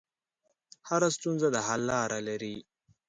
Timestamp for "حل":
1.65-1.81